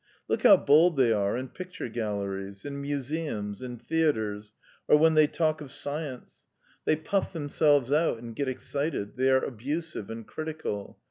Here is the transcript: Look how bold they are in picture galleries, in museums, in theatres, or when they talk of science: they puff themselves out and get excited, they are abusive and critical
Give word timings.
Look 0.27 0.41
how 0.41 0.57
bold 0.57 0.97
they 0.97 1.11
are 1.13 1.37
in 1.37 1.49
picture 1.49 1.87
galleries, 1.87 2.65
in 2.65 2.81
museums, 2.81 3.61
in 3.61 3.77
theatres, 3.77 4.55
or 4.87 4.97
when 4.97 5.13
they 5.13 5.27
talk 5.27 5.61
of 5.61 5.71
science: 5.71 6.47
they 6.85 6.95
puff 6.95 7.33
themselves 7.33 7.91
out 7.91 8.17
and 8.17 8.35
get 8.35 8.47
excited, 8.47 9.15
they 9.15 9.29
are 9.29 9.45
abusive 9.45 10.09
and 10.09 10.25
critical 10.25 10.97